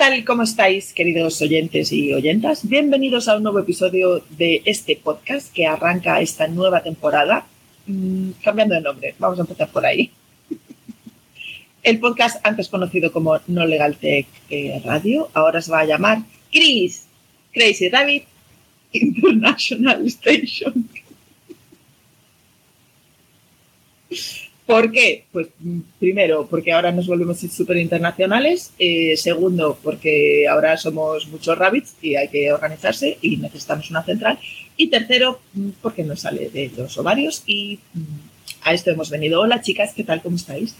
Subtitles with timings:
[0.00, 0.24] Hola, ¿qué tal?
[0.24, 2.66] ¿Cómo estáis, queridos oyentes y oyentas?
[2.66, 7.44] Bienvenidos a un nuevo episodio de este podcast que arranca esta nueva temporada.
[7.86, 10.10] Mm, cambiando de nombre, vamos a empezar por ahí.
[11.82, 16.22] El podcast, antes conocido como No Legal Tech eh, Radio, ahora se va a llamar
[16.50, 17.04] Chris
[17.52, 18.24] Crazy Rabbit
[18.92, 20.88] International Station.
[24.70, 25.24] ¿Por qué?
[25.32, 25.48] Pues
[25.98, 28.72] primero, porque ahora nos volvemos súper internacionales.
[28.78, 34.38] Eh, segundo, porque ahora somos muchos rabbits y hay que organizarse y necesitamos una central.
[34.76, 35.40] Y tercero,
[35.82, 38.02] porque nos sale de los ovarios y mm,
[38.62, 39.40] a esto hemos venido.
[39.40, 40.22] Hola chicas, ¿qué tal?
[40.22, 40.74] ¿Cómo estáis?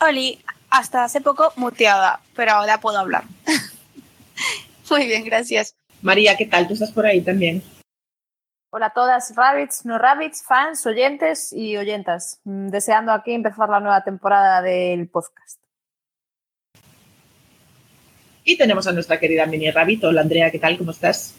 [0.00, 0.38] Oli,
[0.70, 3.24] hasta hace poco muteada, pero ahora puedo hablar.
[4.90, 5.74] Muy bien, gracias.
[6.02, 6.66] María, ¿qué tal?
[6.66, 7.62] ¿Tú estás por ahí también?
[8.74, 12.40] Hola a todas, rabbits, no rabbits, fans, oyentes y oyentas.
[12.44, 15.60] Mm, deseando aquí empezar la nueva temporada del podcast.
[18.44, 20.04] Y tenemos a nuestra querida mini rabbit.
[20.04, 20.78] Hola Andrea, ¿qué tal?
[20.78, 21.34] ¿Cómo estás?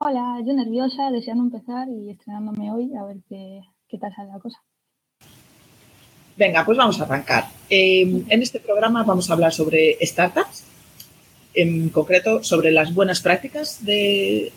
[0.00, 4.38] Hola, yo nerviosa, deseando empezar y estrenándome hoy a ver qué, qué tal sale la
[4.38, 4.62] cosa.
[6.36, 7.44] Venga, pues vamos a arrancar.
[7.70, 10.66] Eh, en este programa vamos a hablar sobre startups,
[11.54, 14.52] en concreto sobre las buenas prácticas del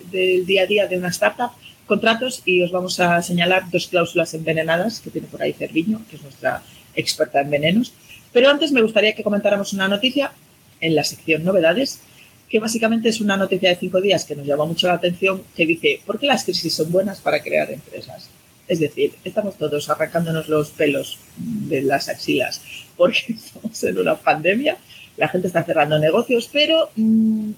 [0.46, 1.52] día a día de una startup
[1.90, 6.16] contratos y os vamos a señalar dos cláusulas envenenadas que tiene por ahí Cerviño, que
[6.16, 6.64] es nuestra
[6.96, 7.92] experta en venenos.
[8.32, 10.32] Pero antes me gustaría que comentáramos una noticia
[10.80, 12.00] en la sección novedades,
[12.48, 15.66] que básicamente es una noticia de cinco días que nos llama mucho la atención, que
[15.66, 18.30] dice, ¿por qué las crisis son buenas para crear empresas?
[18.68, 22.62] Es decir, estamos todos arrancándonos los pelos de las axilas
[22.96, 24.78] porque estamos en una pandemia,
[25.18, 27.52] la gente está cerrando negocios, pero mmm,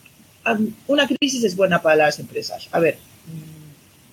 [0.88, 2.70] una crisis es buena para las empresas.
[2.72, 2.98] A ver,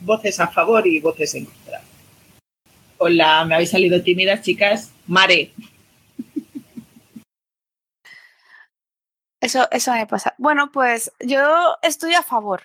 [0.01, 1.81] voces a favor y voces en contra.
[2.99, 4.93] Hola, me habéis salido tímidas, chicas.
[5.07, 5.53] Mare.
[9.41, 10.35] Eso, eso me pasa.
[10.39, 12.63] Bueno, pues yo estoy a favor.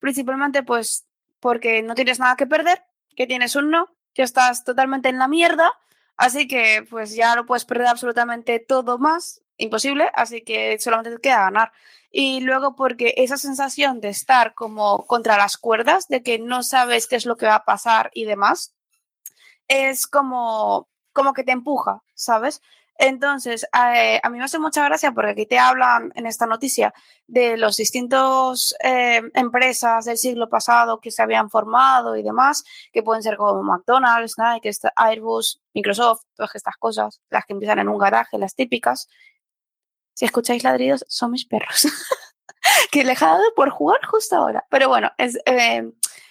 [0.00, 1.06] Principalmente, pues,
[1.40, 2.82] porque no tienes nada que perder,
[3.16, 5.72] que tienes un no, que estás totalmente en la mierda,
[6.16, 11.20] así que pues ya lo puedes perder absolutamente todo más, imposible, así que solamente te
[11.20, 11.72] queda ganar
[12.16, 17.08] y luego porque esa sensación de estar como contra las cuerdas, de que no sabes
[17.08, 18.72] qué es lo que va a pasar y demás,
[19.66, 22.62] es como, como que te empuja, ¿sabes?
[22.98, 26.94] Entonces, eh, a mí me hace mucha gracia porque aquí te hablan en esta noticia
[27.26, 33.02] de los distintos eh, empresas del siglo pasado que se habían formado y demás, que
[33.02, 37.98] pueden ser como McDonald's, Nike, Airbus, Microsoft, todas estas cosas, las que empiezan en un
[37.98, 39.08] garaje, las típicas,
[40.14, 41.86] si escucháis ladridos, son mis perros.
[42.90, 44.64] que le he dejado por jugar justo ahora.
[44.70, 45.90] Pero bueno, es, eh,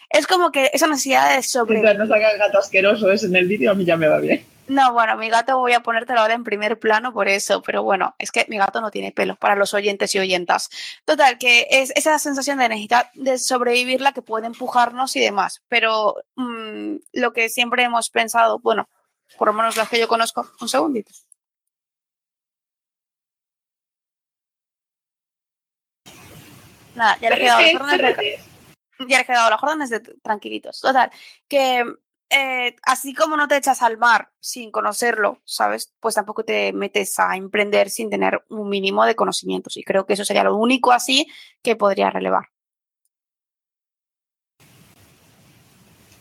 [0.09, 1.81] es como que esa necesidad de sobre.
[1.81, 4.45] no salga el gato asqueroso es en el vídeo, a mí ya me va bien.
[4.67, 8.15] No, bueno, mi gato voy a ponértelo ahora en primer plano por eso, pero bueno,
[8.17, 10.69] es que mi gato no tiene pelo para los oyentes y oyentas.
[11.03, 15.61] Total, que es esa sensación de necesidad de sobrevivir la que puede empujarnos y demás,
[15.67, 18.87] pero mmm, lo que siempre hemos pensado, bueno,
[19.37, 21.11] por lo menos las que yo conozco, un segundito.
[26.95, 28.39] Nada, ya le he quedado las órdenes de,
[29.07, 30.81] ya le he quedado las órdenes de tranquilitos.
[30.81, 31.11] Total,
[31.47, 31.83] que
[32.29, 35.93] eh, así como no te echas al mar sin conocerlo, ¿sabes?
[35.99, 39.77] Pues tampoco te metes a emprender sin tener un mínimo de conocimientos.
[39.77, 41.27] Y creo que eso sería lo único así
[41.61, 42.47] que podría relevar.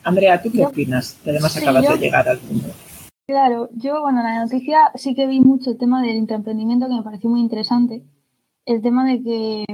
[0.05, 1.17] Andrea, ¿tú qué opinas?
[1.25, 2.69] Además sí, acabas yo, de llegar al mundo.
[3.27, 6.95] Claro, yo, bueno, en la noticia sí que vi mucho el tema del intraemprendimiento que
[6.95, 8.03] me pareció muy interesante.
[8.67, 9.65] El tema de que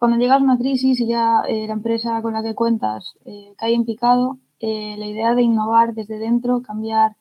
[0.00, 3.52] cuando llegas a una crisis y ya eh, la empresa con la que cuentas eh,
[3.58, 7.16] cae en picado, eh, la idea de innovar desde dentro, cambiar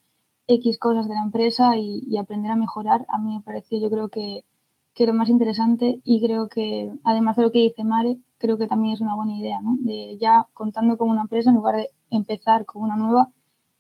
[0.48, 4.08] X cosas de la empresa y, aprender a mejorar, a mí me pareció yo creo
[4.08, 4.46] que,
[4.94, 8.68] que, lo más interesante y creo que, además de lo que dice Mare, creo que
[8.68, 9.76] también es una buena idea, ¿no?
[9.82, 13.30] De ya contando con una empresa, en lugar de empezar con una nueva,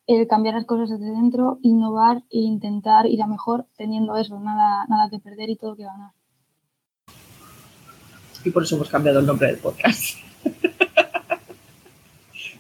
[0.07, 4.85] el cambiar las cosas desde dentro, innovar e intentar ir a mejor teniendo eso, nada,
[4.89, 6.11] nada que perder y todo que ganar
[8.43, 10.17] y por eso hemos cambiado el nombre del podcast.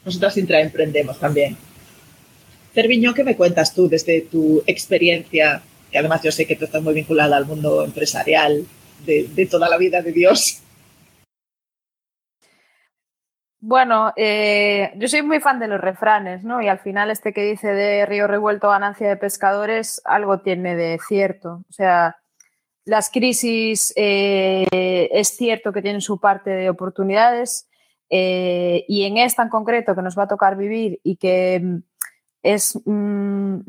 [0.05, 1.57] Nosotras intraemprendemos también.
[2.73, 5.61] Cerviño, ¿qué me cuentas tú desde tu experiencia?
[5.91, 8.65] Que además yo sé que tú estás muy vinculada al mundo empresarial
[9.05, 10.61] de, toda la vida de Dios.
[13.61, 16.61] Bueno, eh, yo soy muy fan de los refranes, ¿no?
[16.61, 20.97] Y al final este que dice de río revuelto ganancia de pescadores, algo tiene de
[21.05, 21.63] cierto.
[21.69, 22.17] O sea,
[22.85, 27.69] las crisis eh, es cierto que tienen su parte de oportunidades
[28.09, 31.77] eh, y en esta en concreto que nos va a tocar vivir y que mm,
[32.43, 33.59] es, mm,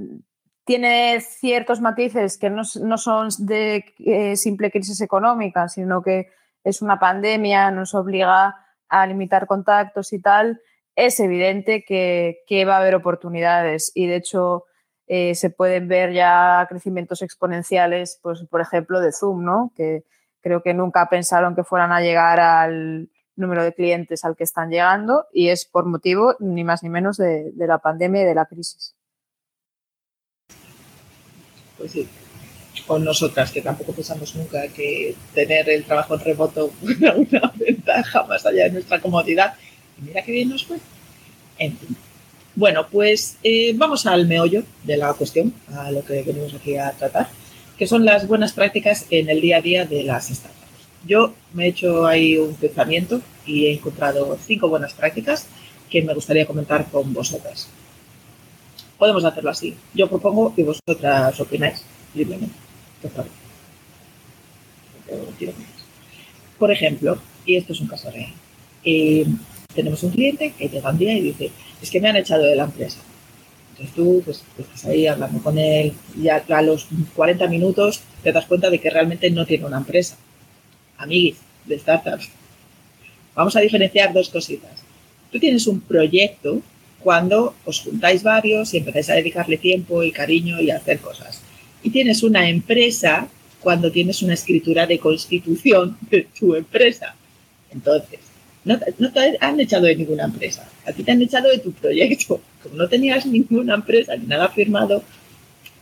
[0.64, 6.28] tiene ciertos matices que no, son de eh, simple crisis económica, sino que
[6.64, 8.56] es una pandemia, nos obliga
[8.88, 10.60] a limitar contactos y tal,
[10.96, 13.92] es evidente que, va a haber oportunidades.
[13.94, 14.66] Y de hecho
[15.12, 19.72] eh, se pueden ver ya crecimientos exponenciales, pues por ejemplo de Zoom, ¿no?
[19.76, 20.04] Que
[20.40, 24.70] creo que nunca pensaron que fueran a llegar al número de clientes al que están
[24.70, 28.46] llegando y es por motivo ni más ni menos de la pandemia y de la
[28.46, 28.94] crisis
[31.80, 32.06] pues sí,
[32.86, 38.22] con nosotras, que tampoco pensamos nunca que tener el trabajo en remoto fuera una ventaja
[38.24, 39.54] más allá de nuestra comodidad.
[39.98, 40.76] Y mira qué bien nos fue.
[41.58, 41.76] En.
[42.60, 46.92] Bueno, pues eh, vamos al meollo de la cuestión, a lo que venimos aquí a
[46.92, 47.26] tratar,
[47.78, 50.86] que son las buenas prácticas en el día a día de las startups.
[51.06, 55.46] Yo me he hecho ahí un pensamiento y he encontrado cinco buenas prácticas
[55.88, 57.66] que me gustaría comentar con vosotras
[58.98, 59.74] podemos hacerlo así.
[59.94, 61.82] Yo propongo que vosotras opináis
[62.14, 62.54] libremente.
[66.58, 68.34] Por ejemplo, y esto es un caso real,
[68.84, 69.24] eh,
[69.74, 71.50] tenemos un cliente que llega un día y dice,
[71.80, 72.98] es que me han echado de la empresa.
[73.70, 78.46] Entonces tú pues, estás ahí hablando con él y a, los 40 minutos te das
[78.46, 80.16] cuenta de que realmente no tiene una empresa.
[80.98, 82.28] Amiguis de startups.
[83.34, 84.84] Vamos a diferenciar dos cositas.
[85.32, 86.60] Tú tienes un proyecto
[87.02, 91.40] cuando os juntáis varios y empezáis a dedicarle tiempo y cariño y a hacer cosas.
[91.82, 93.28] Y tienes una empresa
[93.60, 97.14] cuando tienes una escritura de constitución de tu empresa.
[97.70, 98.20] Entonces,
[98.64, 102.40] no, te han echado de ninguna empresa, a ti te han echado de tu proyecto.
[102.62, 105.02] Como no tenías ninguna empresa ni nada firmado,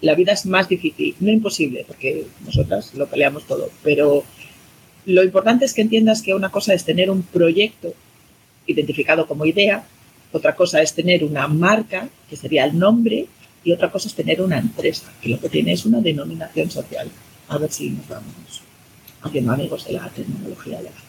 [0.00, 4.22] la vida es más difícil, no imposible, porque nosotras lo peleamos todo, pero
[5.06, 7.94] lo importante es que entiendas que una cosa es tener un proyecto
[8.66, 9.84] identificado como idea
[10.32, 13.26] otra cosa es tener una marca, que sería el nombre,
[13.64, 17.10] y otra cosa es tener una empresa, que lo que tiene es una denominación social.
[17.48, 18.62] A ver si nos vamos
[19.22, 21.07] haciendo amigos de la tecnología legal.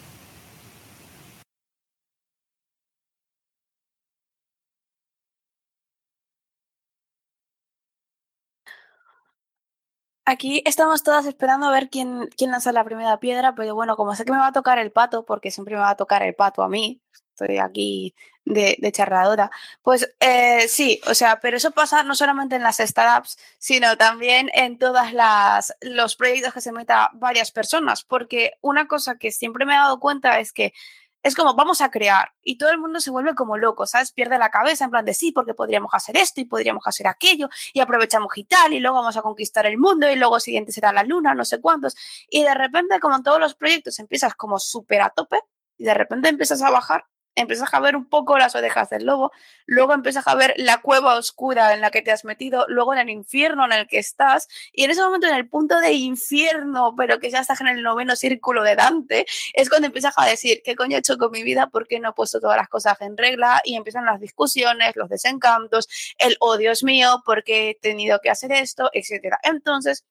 [10.32, 14.14] Aquí estamos todas esperando a ver quién, quién lanza la primera piedra, pero bueno, como
[14.14, 16.36] sé que me va a tocar el pato, porque siempre me va a tocar el
[16.36, 17.02] pato a mí,
[17.34, 18.14] estoy aquí
[18.46, 19.50] de, de.
[19.82, 24.52] Pues eh, sí, o sea, pero eso pasa no solamente en las startups, sino también
[24.54, 29.66] en todas las los proyectos que se meta varias personas, porque una cosa que siempre
[29.66, 30.74] me he dado cuenta es que
[31.24, 34.12] es como vamos a crear y todo el mundo se vuelve como loco, ¿sabes?
[34.12, 37.50] Pierde la cabeza en plan de sí, porque podríamos hacer esto y podríamos hacer aquello
[37.74, 40.94] y aprovechamos y tal y luego vamos a conquistar el mundo y luego siguiente será
[40.94, 41.96] la luna, no sé cuántos.
[42.30, 45.40] Y de repente, como en todos los proyectos, empiezas como súper a tope
[45.78, 47.06] y de repente empiezas a bajar
[47.40, 49.32] empiezas a ver un poco las orejas del lobo,
[49.66, 53.00] luego empiezas a ver la cueva oscura en la que te has metido, luego en
[53.00, 56.94] el infierno en el que estás, y en ese momento en el punto de infierno,
[56.98, 60.62] pero que ya estás en el noveno círculo de Dante, es cuando empiezas a decir,
[60.64, 61.68] ¿qué coño he hecho con mi vida?
[61.68, 63.62] ¿Por qué no he puesto todas las cosas en regla?
[63.64, 65.88] Y empiezan las discusiones, los desencantos,
[66.18, 68.90] el, oh Dios mío, ¿por qué he tenido que hacer esto?
[68.94, 69.40] Etcétera.
[69.44, 70.06] Entonces,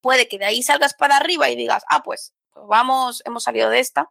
[0.00, 3.70] puede que de ahí salgas para arriba y digas, ah, pues, pues vamos, hemos salido
[3.70, 4.10] de esta,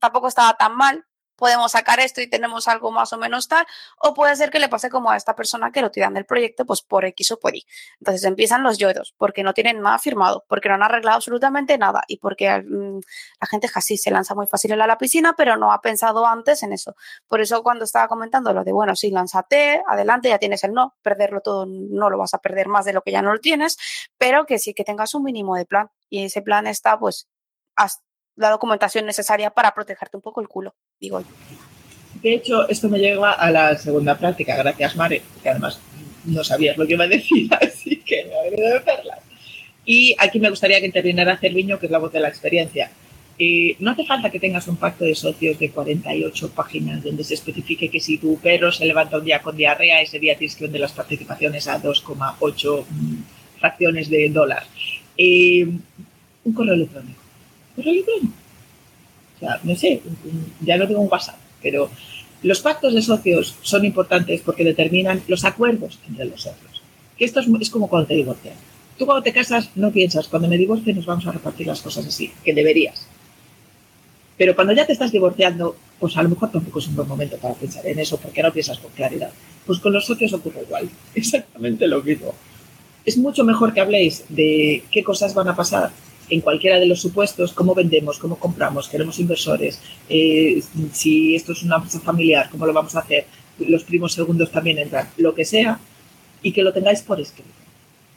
[0.00, 1.04] tampoco estaba tan mal,
[1.36, 3.66] podemos sacar esto y tenemos algo más o menos tal,
[3.98, 6.66] o puede ser que le pase como a esta persona que lo tiran del proyecto,
[6.66, 7.66] pues por X o por Y.
[8.00, 12.02] Entonces empiezan los yodos, porque no tienen nada firmado, porque no han arreglado absolutamente nada
[12.08, 13.00] y porque mm,
[13.40, 16.62] la gente casi se lanza muy fácil a la piscina, pero no ha pensado antes
[16.62, 16.96] en eso.
[17.28, 20.96] Por eso cuando estaba comentando lo de, bueno, sí, lánzate, adelante, ya tienes el no,
[21.02, 23.76] perderlo todo no lo vas a perder más de lo que ya no lo tienes,
[24.18, 27.28] pero que sí que tengas un mínimo de plan y ese plan está pues
[27.74, 30.74] hasta la documentación necesaria para protegerte un poco el culo,
[32.22, 35.78] De hecho, esto me lleva a la segunda práctica, gracias Mare, que además
[36.24, 38.82] no sabías lo que iba a decir, así que me ha de.
[39.84, 42.90] Y aquí me gustaría que interviniera Cerviño, que es la voz de la experiencia.
[43.38, 47.34] Eh, no hace falta que tengas un pacto de socios de 48 páginas donde se
[47.34, 50.64] especifique que si tu perro se levanta un día con diarrea, ese día tienes que
[50.64, 53.16] vender las participaciones a 2,8 mm,
[53.60, 54.64] fracciones de dólar.
[55.18, 55.68] Eh,
[56.44, 57.26] un correo electrónico
[57.76, 58.20] pero O sea,
[59.62, 60.00] no sé,
[60.60, 61.90] ya no tengo un WhatsApp, pero
[62.42, 66.82] los pactos de socios son importantes porque determinan los acuerdos entre los socios.
[67.16, 68.54] Que esto es, como cuando te divorcias.
[68.98, 72.06] Tú cuando te casas no piensas, cuando me divorcie nos vamos a repartir las cosas
[72.06, 73.06] así, que deberías.
[74.36, 77.36] Pero cuando ya te estás divorciando, pues a lo mejor tampoco es un buen momento
[77.38, 79.30] para pensar en eso, porque no piensas con claridad.
[79.64, 82.34] Pues con los socios ocurre igual, exactamente lo mismo.
[83.04, 85.90] Es mucho mejor que habléis de qué cosas van a pasar
[86.28, 91.62] en cualquiera de los supuestos, cómo vendemos, cómo compramos, queremos inversores, eh, si esto es
[91.62, 93.26] una empresa familiar, cómo lo vamos a hacer,
[93.58, 95.78] los primos segundos también entran, lo que sea,
[96.42, 97.50] y que lo tengáis por escrito.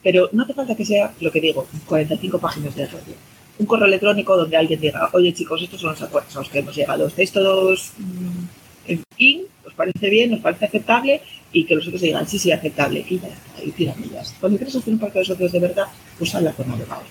[0.02, 3.14] Pero no hace falta que sea, lo que digo, 45 páginas de rollo.
[3.58, 6.60] Un correo electrónico donde alguien diga, oye chicos, estos son los acuerdos a los que
[6.60, 7.06] hemos llegado.
[7.06, 9.42] ¿Estáis todos mm, en fin?
[9.66, 10.32] ¿Os parece bien?
[10.32, 11.20] ¿Os parece aceptable?
[11.52, 13.04] Y que los otros digan, sí, sí, aceptable.
[13.08, 13.28] Y ya
[13.62, 14.34] y tiramillas.
[14.40, 15.86] Cuando quieres hacer un pacto de socios de verdad,
[16.18, 17.02] pues habla con abogado,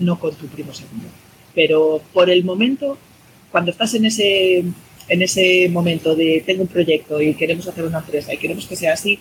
[0.00, 1.06] no con tu primo segundo.
[1.54, 2.98] Pero por el momento,
[3.50, 4.58] cuando estás en ese,
[5.08, 8.76] en ese momento de tengo un proyecto y queremos hacer una empresa y queremos que
[8.76, 9.20] sea así,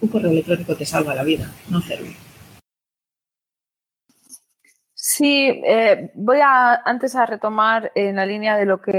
[0.00, 2.08] un correo electrónico te salva la vida, no hacerlo.
[4.92, 8.92] Sí, eh, voy a antes a retomar en la línea de lo que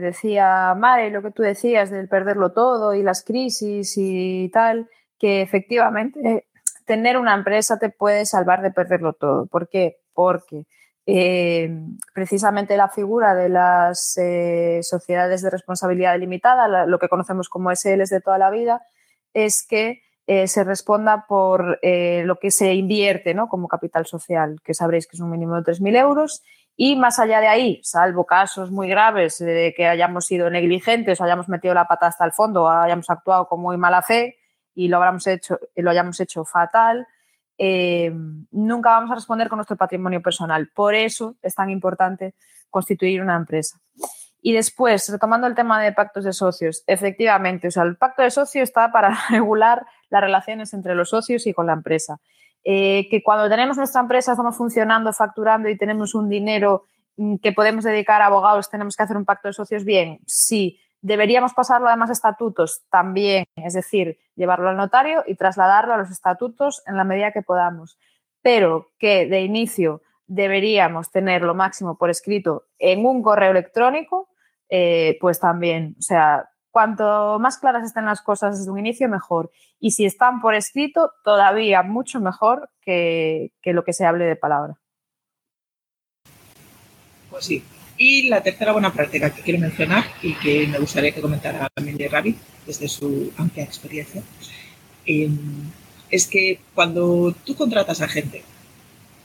[0.00, 5.42] decía Mare, lo que tú decías del perderlo todo y las crisis y tal, que
[5.42, 6.46] efectivamente
[6.86, 9.46] tener una empresa te puede salvar de perderlo todo.
[9.46, 9.98] ¿Por qué?
[10.14, 10.64] Porque
[11.06, 11.70] eh,
[12.14, 18.08] precisamente la figura de las eh, sociedades de responsabilidad limitada, lo que conocemos como SLs
[18.08, 18.82] de toda la vida,
[19.34, 23.48] es que eh, se responda por eh, lo que se invierte ¿no?
[23.48, 26.42] como capital social, que sabréis que es un mínimo de 3.000 euros.
[26.76, 31.48] Y más allá de ahí, salvo casos muy graves de que hayamos sido negligentes, hayamos
[31.48, 34.38] metido la pata hasta el fondo, hayamos actuado con muy mala fe
[34.74, 37.06] y lo, hecho, lo hayamos hecho fatal,
[37.58, 38.12] eh,
[38.50, 40.70] nunca vamos a responder con nuestro patrimonio personal.
[40.74, 42.34] Por eso es tan importante
[42.70, 43.80] constituir una empresa.
[44.46, 48.30] Y después, retomando el tema de pactos de socios, efectivamente, o sea, el pacto de
[48.30, 52.20] socios está para regular las relaciones entre los socios y con la empresa.
[52.62, 56.84] Eh, que cuando tenemos nuestra empresa, estamos funcionando, facturando y tenemos un dinero
[57.16, 60.78] mm, que podemos dedicar a abogados, tenemos que hacer un pacto de socios, bien, sí.
[61.04, 66.10] Deberíamos pasarlo además a estatutos también, es decir, llevarlo al notario y trasladarlo a los
[66.10, 67.98] estatutos en la medida que podamos.
[68.40, 74.30] Pero que de inicio deberíamos tener lo máximo por escrito en un correo electrónico
[74.70, 79.50] eh, pues también, o sea, cuanto más claras estén las cosas desde un inicio, mejor.
[79.78, 84.80] Y si están por escrito, todavía mucho mejor que, lo que se hable de palabra.
[87.30, 87.62] Pues sí.
[87.96, 92.08] Y la tercera buena práctica que quiero mencionar y que me gustaría que comentara de
[92.08, 92.36] Ravi,
[92.66, 94.22] desde su amplia experiencia,
[95.06, 95.36] em,
[96.10, 98.42] es que cuando tú contratas a gente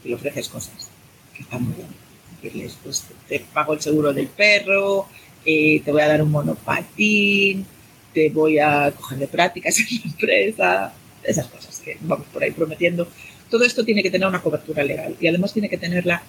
[0.04, 0.90] y le ofreces cosas
[1.36, 5.08] que están muy bien, pues, te pago el seguro del perro,
[5.46, 7.66] eh, te voy a dar un monopatín,
[8.14, 12.52] te voy a coger de prácticas en la empresa, esas cosas que vamos por ahí
[12.52, 13.08] prometiendo.
[13.50, 16.22] Todo esto tiene que tener una cobertura legal y además tiene que tenerla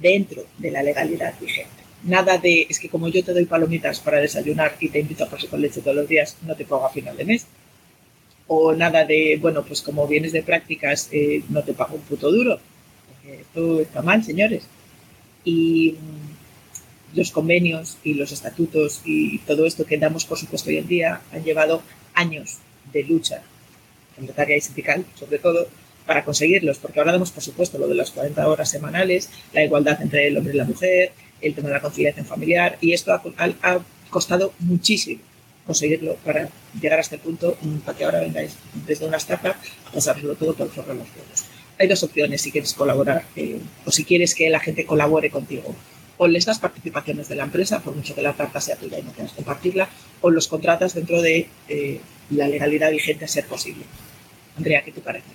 [0.00, 1.82] dentro de la legalidad vigente.
[2.04, 5.30] Nada de, es que como yo te doy palomitas para desayunar y te invito a
[5.30, 7.46] pasar con leche todos los días, no te pago a final de mes.
[8.48, 12.30] O nada de, bueno, pues como vienes de prácticas, eh, no te pago un puto
[12.30, 12.58] duro.
[13.08, 14.64] Porque esto está mal, señores.
[15.44, 15.96] Y
[17.14, 21.20] los convenios y los estatutos y todo esto que damos por supuesto hoy en día
[21.30, 21.82] han llevado
[22.14, 22.58] años
[22.92, 23.42] de lucha
[24.18, 25.66] monetaria y sindical, sobre todo,
[26.06, 30.00] para conseguirlos, porque ahora damos por supuesto lo de las 40 horas semanales, la igualdad
[30.02, 33.22] entre el hombre y la mujer, el tema de la conciliación familiar, y esto ha,
[34.10, 35.22] costado muchísimo
[35.66, 36.48] conseguirlo para
[36.80, 38.56] llegar a este punto, para que ahora vengáis
[38.86, 39.54] desde una startup
[39.96, 41.44] a saberlo todo por los juegos.
[41.78, 45.74] Hay dos opciones si quieres colaborar eh, o si quieres que la gente colabore contigo
[46.22, 49.02] o les das participaciones de la empresa, por mucho que la carta sea tuya y
[49.02, 49.88] no quieras compartirla,
[50.20, 53.84] o los contratas dentro de eh, la legalidad vigente a ser posible.
[54.56, 55.26] Andrea, ¿qué te parece?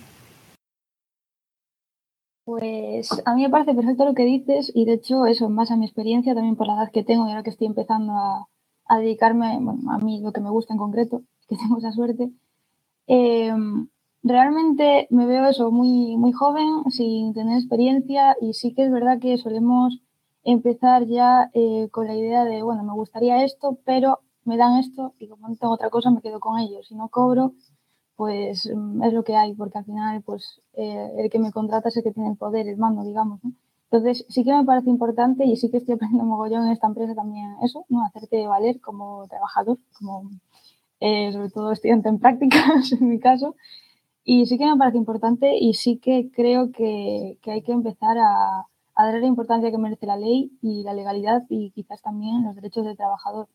[2.48, 5.76] Pues a mí me parece perfecto lo que dices y de hecho eso, más a
[5.76, 8.48] mi experiencia, también por la edad que tengo y ahora que estoy empezando a,
[8.96, 12.30] dedicarme bueno, a mí lo que me gusta en concreto, que tengo esa suerte,
[13.06, 13.88] em,
[14.22, 19.18] realmente me veo eso muy, muy joven, sin tener experiencia y sí que es verdad
[19.20, 20.00] que solemos
[20.42, 25.12] empezar ya eh, con la idea de, bueno, me gustaría esto, pero me dan esto
[25.18, 26.86] y como no tengo otra cosa me quedo con ellos.
[26.86, 27.52] Si no cobro,
[28.18, 31.88] pues mm, es lo que hay, porque al final, pues eh, el que me contrata
[31.88, 33.40] es el que tiene el poder, el mando, digamos.
[33.90, 37.14] Entonces, sí que me parece importante y sí que estoy aprendiendo mogollón en esta empresa
[37.14, 38.04] también eso, ¿no?
[38.04, 40.30] Hacerte valer como trabajador, como
[41.00, 43.54] eh, sobre todo estudiante en prácticas, en mi caso.
[44.24, 48.66] Y sí que me parece importante y sí que creo que hay que empezar a,
[48.96, 52.56] a darle la importancia que merece la ley y la legalidad y quizás también los
[52.56, 53.48] derechos del trabajador.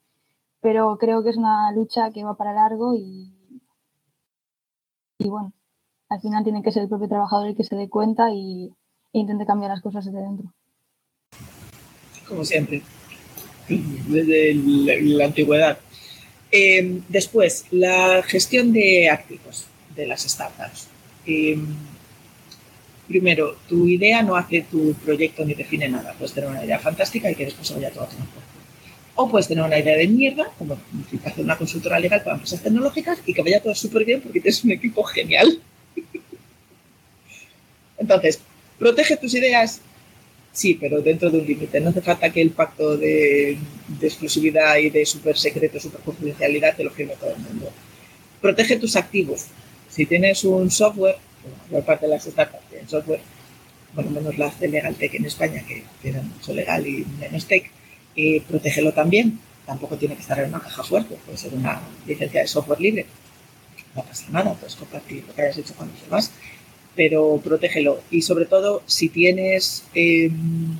[0.62, 3.34] Pero creo que es una lucha que va para largo y,
[5.23, 5.53] y bueno,
[6.09, 8.71] al final tiene que ser el propio trabajador el que se dé cuenta y,
[9.13, 10.53] e intente cambiar las cosas desde dentro.
[12.27, 12.81] Como siempre,
[13.67, 15.77] desde la, antigüedad.
[16.51, 20.87] Eh, después, la gestión de activos de las startups.
[21.25, 21.57] Eh,
[23.07, 26.13] primero, tu idea no hace tu proyecto ni define nada.
[26.13, 28.27] Puedes tener una idea fantástica y que después se vaya todo a tomar
[29.15, 30.77] O puedes tener una idea de mierda, como
[31.24, 34.63] hacer una consultora legal para empresas tecnológicas y que vaya todo súper bien porque tienes
[34.63, 35.60] un equipo genial.
[37.98, 38.39] Entonces,
[38.79, 39.82] protege tus ideas,
[40.51, 41.79] sí, pero dentro de un límite.
[41.79, 43.58] No hace falta que el pacto de,
[44.01, 47.72] exclusividad y de super secreto, super confidencialidad te lo firme todo el mundo.
[48.41, 49.46] Protege tus activos.
[49.89, 51.17] Si tienes un software,
[51.70, 53.20] por parte de las startups tienen software,
[53.93, 57.70] bueno, menos las de LegalTech en España, que tienen mucho legal y menos tech,
[58.15, 59.39] y protégelo también.
[59.65, 63.05] Tampoco tiene que estar en una caja fuerte, puede ser una licencia de software libre.
[63.96, 66.32] No pasa nada, puedes compartir lo que hayas hecho con los demás,
[66.96, 68.01] pero protégelo.
[68.12, 70.75] Y sobre todo, si tienes em,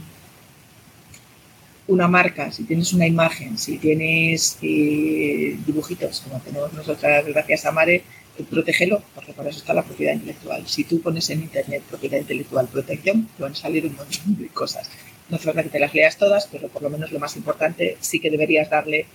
[1.88, 7.72] una marca, si tienes una imagen, si tienes eh, dibujitos, como tenemos nosotras gracias a
[7.72, 8.04] Mare,
[8.50, 10.68] protégelo, porque para eso está la propiedad intelectual.
[10.68, 14.48] Si tú pones en Internet propiedad intelectual protección, te van a salir un montón de
[14.48, 14.90] cosas.
[15.30, 17.98] No hace falta que te las leas todas, pero por lo menos lo más importante
[18.02, 19.08] sí que deberías darle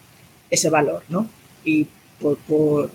[0.50, 1.28] ese valor, ¿no?
[1.64, 1.86] Y
[2.20, 2.90] por, por,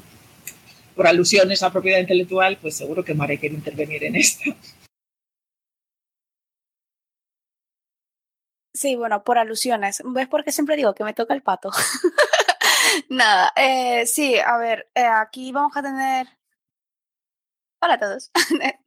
[1.06, 4.56] alusiones a propiedad intelectual, pues seguro que Mare quiere intervenir en esto.
[8.74, 10.02] Sí, bueno, por alusiones.
[10.04, 11.70] ¿Ves por qué siempre digo que me toca el pato?
[13.10, 16.28] Nada, eh, sí, a ver, eh, aquí vamos a tener...
[17.82, 18.32] Hola a todos.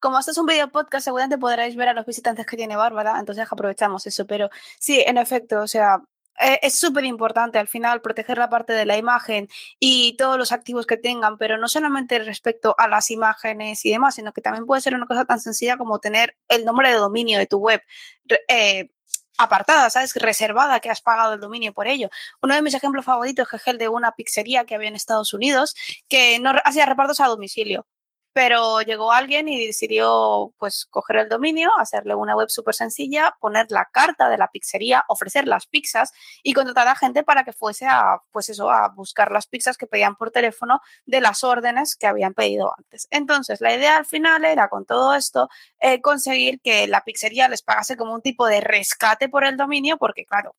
[0.00, 3.18] Como esto es un video podcast, seguramente podréis ver a los visitantes que tiene Bárbara,
[3.18, 4.26] entonces aprovechamos eso.
[4.26, 6.02] Pero sí, en efecto, o sea,
[6.40, 9.48] eh, es súper importante al final proteger la parte de la imagen
[9.80, 14.14] y todos los activos que tengan, pero no solamente respecto a las imágenes y demás,
[14.14, 17.38] sino que también puede ser una cosa tan sencilla como tener el nombre de dominio
[17.38, 17.82] de tu web.
[18.48, 18.90] Eh,
[19.38, 20.14] apartada, ¿sabes?
[20.16, 22.10] Reservada, que has pagado el dominio por ello.
[22.42, 25.74] Uno de mis ejemplos favoritos es el de una pizzería que había en Estados Unidos
[26.08, 27.86] que no hacía repartos a domicilio
[28.32, 33.66] pero llegó alguien y decidió pues coger el dominio, hacerle una web súper sencilla, poner
[33.70, 37.86] la carta de la pizzería, ofrecer las pizzas y contratar a gente para que fuese
[37.86, 42.06] a pues eso a buscar las pizzas que pedían por teléfono de las órdenes que
[42.06, 43.08] habían pedido antes.
[43.10, 45.48] Entonces, la idea al final era con todo esto
[45.80, 49.96] eh, conseguir que la pizzería les pagase como un tipo de rescate por el dominio,
[49.98, 50.54] porque claro,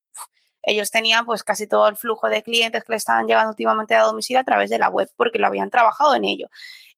[0.63, 4.03] ellos tenían pues casi todo el flujo de clientes que le estaban llegando últimamente a
[4.03, 6.49] domicilio a través de la web porque lo habían trabajado en ello.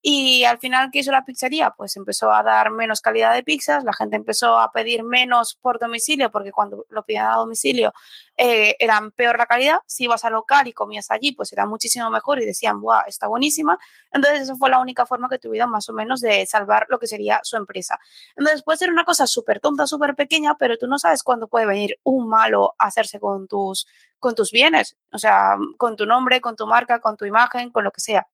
[0.03, 1.71] Y al final, ¿qué hizo la pizzería?
[1.77, 5.77] Pues empezó a dar menos calidad de pizzas, la gente empezó a pedir menos por
[5.77, 7.93] domicilio, porque cuando lo pedían a domicilio
[8.35, 9.77] eh, eran peor la calidad.
[9.85, 13.27] Si ibas al local y comías allí, pues era muchísimo mejor y decían, ¡buah, está
[13.27, 13.77] buenísima!
[14.11, 17.05] Entonces, esa fue la única forma que tuvieron más o menos de salvar lo que
[17.05, 17.99] sería su empresa.
[18.35, 21.67] Entonces, puede ser una cosa súper tonta, súper pequeña, pero tú no sabes cuándo puede
[21.67, 23.85] venir un malo a hacerse con tus,
[24.17, 27.83] con tus bienes, o sea, con tu nombre, con tu marca, con tu imagen, con
[27.83, 28.27] lo que sea.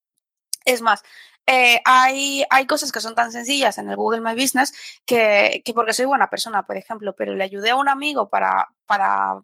[0.65, 1.03] Es más,
[1.47, 4.73] eh, hay, hay cosas que son tan sencillas en el Google My Business
[5.05, 8.67] que, que, porque soy buena persona, por ejemplo, pero le ayudé a un amigo para,
[8.85, 9.41] para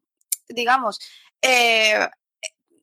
[0.49, 0.99] digamos,
[1.41, 2.09] eh,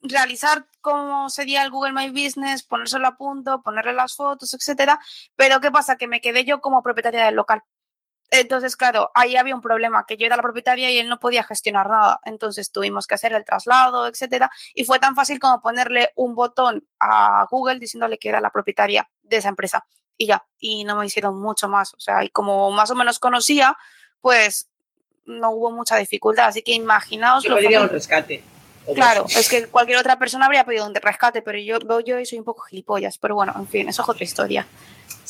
[0.02, 4.98] realizar cómo sería el Google My Business, ponérselo a punto, ponerle las fotos, etcétera.
[5.36, 5.96] Pero ¿qué pasa?
[5.96, 7.62] Que me quedé yo como propietaria del local.
[8.30, 11.42] Entonces, claro, ahí había un problema, que yo era la propietaria y él no podía
[11.42, 12.20] gestionar nada.
[12.24, 14.50] Entonces tuvimos que hacer el traslado, etcétera.
[14.74, 19.10] Y fue tan fácil como ponerle un botón a Google diciéndole que era la propietaria
[19.22, 19.84] de esa empresa.
[20.16, 21.92] Y ya, y no me hicieron mucho más.
[21.94, 23.76] O sea, y como más o menos conocía,
[24.20, 24.68] pues
[25.24, 26.46] no hubo mucha dificultad.
[26.46, 27.42] Así que imaginaos.
[27.42, 28.44] Yo pediría un rescate.
[28.94, 32.44] Claro, es que cualquier otra persona habría pedido un rescate, pero yo, yo soy un
[32.44, 33.18] poco gilipollas.
[33.18, 34.66] Pero bueno, en fin, eso es otra historia.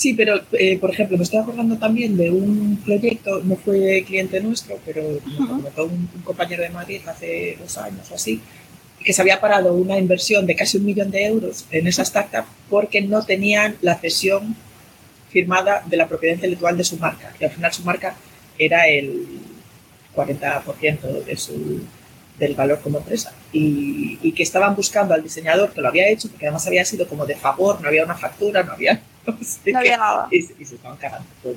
[0.00, 4.40] Sí, pero eh, por ejemplo, me estoy acordando también de un proyecto, no fue cliente
[4.40, 8.40] nuestro, pero me comentó un, compañero de Madrid hace dos años o así,
[9.04, 12.46] que se había parado una inversión de casi un millón de euros en esa startup
[12.70, 14.56] porque no tenían la cesión
[15.28, 18.16] firmada de la propiedad intelectual de su marca, y al final su marca
[18.58, 19.26] era el
[20.16, 21.82] 40% de su,
[22.38, 23.34] del valor como empresa.
[23.52, 27.06] Y, y, que estaban buscando al diseñador que lo había hecho, porque además había sido
[27.06, 29.02] como de favor, no había una factura, no había
[29.66, 30.28] no había nada.
[30.30, 31.54] Y, se estaban cagando todo.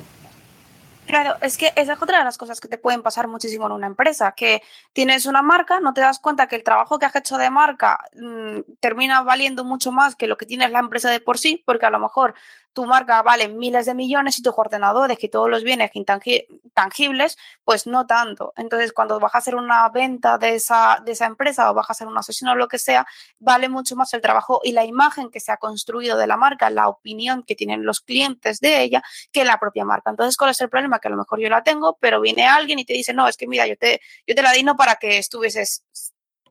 [1.06, 3.74] Claro, es que esa es otra de las cosas que te pueden pasar muchísimo en
[3.74, 4.62] una empresa, que
[4.94, 8.00] tienes una marca, no te das cuenta que el trabajo que has hecho de marca
[8.16, 11.86] mmm, termina valiendo mucho más que lo que tienes la empresa de por sí, porque
[11.86, 12.36] a lo mejor
[12.74, 15.92] tu marca vale miles de millones y tus ordenadores y todos los bienes
[16.74, 18.54] tangibles, pues no tanto.
[18.58, 21.94] Entonces, cuando vas a hacer una venta de esa, de esa empresa o vas a
[21.94, 23.06] hacer una sesión o lo que sea,
[23.40, 26.70] vale mucho más el trabajo y la imagen que se ha construido de la marca,
[26.70, 30.10] la opinión que tienen los clientes de ella, que la propia marca.
[30.10, 31.00] Entonces, ¿cuál es el problema?
[31.00, 33.38] Que a lo mejor yo la tengo, pero viene alguien y te dice, no, es
[33.38, 35.84] que mira, yo te, yo te la di no para que estuvieses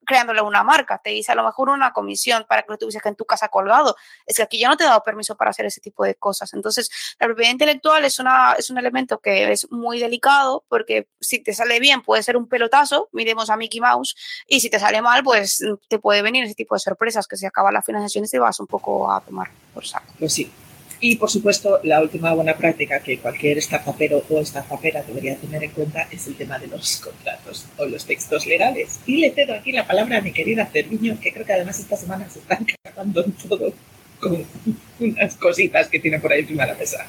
[0.04, 3.16] creándole una marca, te dice a lo mejor una comisión para que lo tuvieses en
[3.16, 3.96] tu casa colgado.
[4.26, 6.52] Es que aquí yo no te he dado permiso para hacer ese tipo de cosas.
[6.54, 11.38] Entonces, la propiedad intelectual es, una, es un elemento que es muy delicado porque si
[11.38, 15.02] te sale bien puede ser un pelotazo, miremos a Mickey Mouse, y si te sale
[15.02, 18.28] mal, pues te puede venir ese tipo de sorpresas que si acaba la financiación y
[18.28, 20.12] te vas un poco a tomar por saco.
[20.18, 20.50] Pues sí.
[21.04, 25.72] Y por supuesto, la última buena práctica que cualquier startupero o startupera debería tener en
[25.72, 29.00] cuenta es el tema de los contratos o los textos legales.
[29.04, 31.96] Y le cedo aquí la palabra a mi querida Cerviño, que creo que además esta
[31.96, 33.72] semana se está encargando en todo
[34.20, 34.44] con
[35.00, 37.04] unas cositas que tiene por ahí encima de la mesa.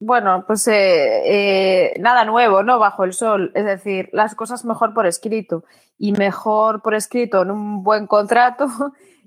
[0.00, 2.78] Bueno, pues eh, eh, nada nuevo, ¿no?
[2.78, 3.52] Bajo el sol.
[3.54, 5.64] Es decir, las cosas mejor por escrito
[5.98, 8.68] y mejor por escrito en un buen contrato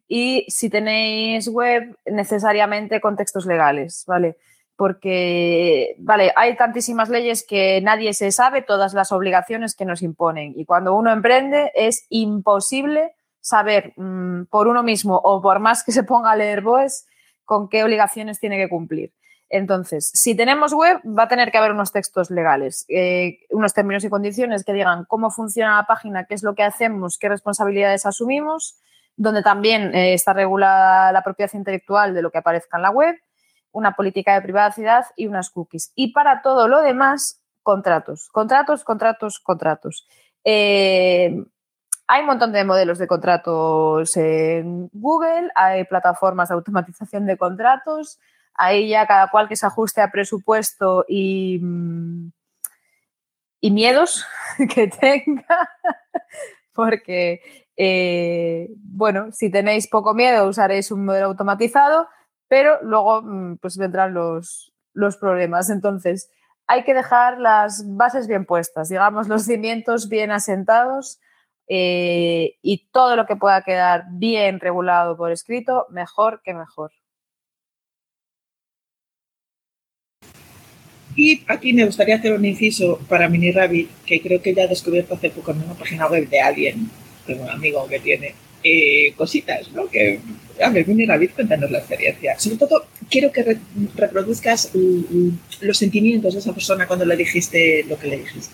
[0.08, 4.38] y si tenéis web, necesariamente con textos legales, ¿vale?
[4.76, 10.54] Porque, vale, hay tantísimas leyes que nadie se sabe todas las obligaciones que nos imponen
[10.56, 15.92] y cuando uno emprende es imposible saber mm, por uno mismo o por más que
[15.92, 17.08] se ponga a leer BOES
[17.44, 19.14] con qué obligaciones tiene que cumplir.
[19.50, 24.04] Entonces, si tenemos web, va a tener que haber unos textos legales, eh, unos términos
[24.04, 28.06] y condiciones que digan cómo funciona la página, qué es lo que hacemos, qué responsabilidades
[28.06, 28.78] asumimos,
[29.18, 33.16] donde también eh, está regulada la propiedad intelectual de lo que aparezca en la web,
[33.72, 35.92] una política de privacidad y unas cookies.
[35.96, 40.08] Y para todo lo demás, contratos, contratos, contratos, contratos.
[40.44, 41.36] Eh,
[42.08, 48.20] hay un montón de modelos de contratos en Google, hay plataformas de automatización de contratos,
[48.54, 52.32] ahí ya cada cual que se ajuste a presupuesto y, mm,
[53.60, 54.26] y miedos
[54.74, 55.70] que tenga,
[56.72, 62.08] porque, eh, bueno, si tenéis poco miedo usaréis un modelo automatizado,
[62.48, 65.70] pero luego mm, pues vendrán los, los problemas.
[65.70, 66.32] Entonces,
[66.66, 71.20] hay que dejar las bases bien puestas, digamos, los cimientos bien asentados
[71.70, 76.92] eh, y todo lo que pueda quedar bien regulado por escrito, mejor que mejor.
[81.16, 84.68] Y aquí me gustaría hacer un inciso para Mini Rabbit, que creo que ya he
[84.68, 86.92] descubierto hace poco en una página web de alguien,
[87.34, 89.88] de un amigo que tiene, eh, cositas, ¿no?
[89.88, 90.20] Que,
[90.62, 92.38] a ver, Mini Rabbit, cuéntanos la experiencia.
[92.40, 93.60] Sobre todo, quiero que
[93.96, 94.72] reproduzcas
[95.62, 98.54] los sentimientos de esa persona cuando le dijiste lo que le dijiste.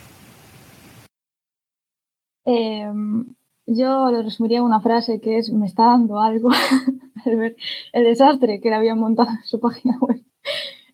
[2.45, 3.25] Em,
[3.65, 6.49] yo lo resumiría en una frase que es, me está dando algo
[7.25, 7.55] al ver
[7.93, 10.21] el desastre que le habían montado en su página web.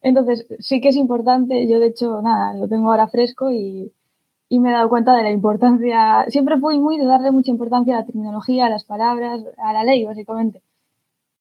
[0.02, 3.92] Entonces, sí que es importante, yo de hecho, nada, lo tengo ahora fresco y,
[4.58, 8.00] me he dado cuenta de la importancia, siempre fui muy de darle mucha importancia a
[8.00, 10.64] la tecnología, a las palabras, a la ley, básicamente,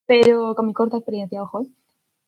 [0.05, 1.65] pero con mi corta experiencia, ojo,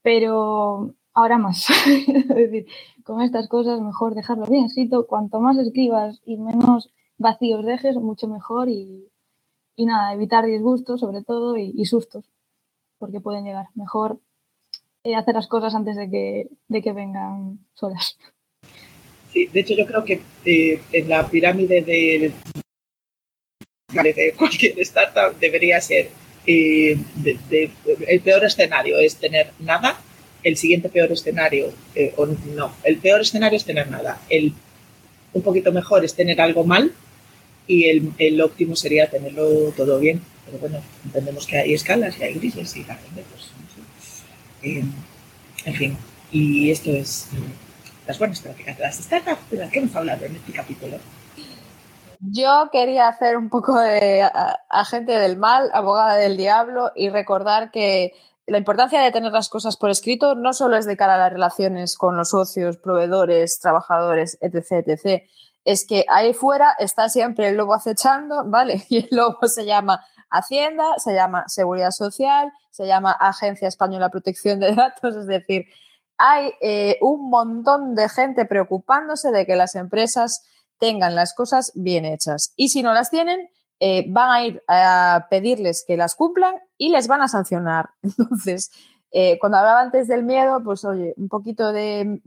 [0.01, 1.67] pero ahora más.
[2.09, 2.67] es decir,
[3.05, 8.29] con estas cosas mejor dejarlo bien escrito, cuanto más escribas y menos vacíos dejes, mucho
[8.29, 9.11] mejor y,
[9.77, 12.25] nada, evitar disgustos sobre todo y sustos,
[12.99, 13.67] porque pueden llegar.
[13.75, 14.21] Mejor
[15.03, 18.19] eh, hacer las cosas antes de que, de que vengan solas.
[19.33, 22.33] Sí, de hecho yo creo que eh, en la pirámide de,
[24.37, 26.11] cualquier startup debería ser
[26.47, 26.97] eh,
[28.07, 30.01] el peor escenario es tener nada,
[30.43, 31.73] el siguiente peor escenario,
[32.17, 34.55] o no, el peor escenario es tener nada, el
[35.33, 36.93] un poquito mejor es tener algo mal
[37.67, 40.21] y el, el óptimo sería tenerlo todo bien.
[40.47, 43.51] Pero bueno, entendemos que hay escalas y hay grises y la gente pues
[44.63, 44.85] eh,
[45.65, 45.97] en fin,
[46.33, 47.29] y esto es
[48.11, 50.97] las buenas prácticas de las startups de las que hemos hablado en este capítulo.
[52.19, 54.29] Yo quería hacer un poco de
[54.69, 58.13] agente del mal, abogada del diablo y recordar que
[58.47, 61.33] la importancia de tener las cosas por escrito no solo es de cara a las
[61.33, 65.23] relaciones con los socios, proveedores, trabajadores, etc., etc.,
[65.65, 68.85] es que ahí fuera está siempre el lobo acechando, ¿vale?
[68.89, 74.11] Y el lobo se llama Hacienda, se llama Seguridad Social, se llama Agencia Española de
[74.11, 75.67] Protección de Datos, es decir,
[76.21, 80.45] hay eh, un montón de gente preocupándose de que las empresas
[80.79, 82.53] tengan las cosas bien hechas.
[82.57, 83.49] Y si no las tienen,
[83.81, 87.91] eh, van a ir a pedirles que las cumplan y les van a sancionar.
[88.03, 88.71] Entonces,
[89.13, 92.21] eh, cuando hablaba antes del miedo, pues oye, un poquito de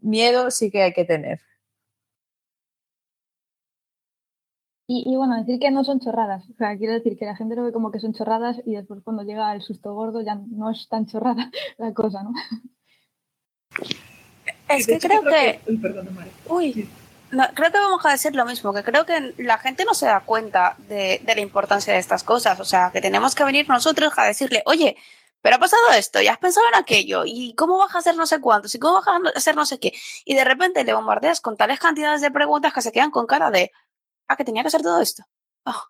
[0.00, 1.40] miedo sí que hay que tener.
[4.90, 6.48] Y, bueno, decir que no son chorradas.
[6.48, 9.02] O sea, quiero decir que la gente lo ve como que son chorradas y después
[9.04, 12.32] cuando llega el susto gordo ya no es tan chorrada la cosa, ¿no?
[14.68, 15.60] Es que creo, que...
[16.46, 16.88] Uy,
[17.30, 20.20] creo que vamos a decir lo mismo, que creo que la gente no se da
[20.20, 22.60] cuenta de, de, la importancia de estas cosas.
[22.60, 24.96] O sea, que tenemos que venir nosotros a decirle, oye,
[25.40, 28.26] pero ha pasado esto, ya has pensado en aquello, y cómo vas a hacer no
[28.26, 29.92] sé cuántos, y cómo vas a hacer no sé qué.
[30.24, 33.50] Y de repente le bombardeas con tales cantidades de preguntas que se quedan con cara
[33.50, 33.70] de,
[34.26, 35.22] ah, que tenía que hacer todo esto.
[35.64, 35.82] Oh,